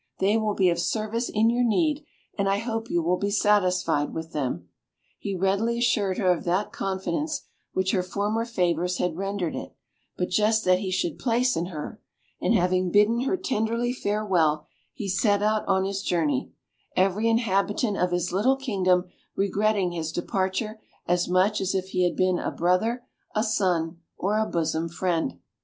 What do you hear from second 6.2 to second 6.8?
of that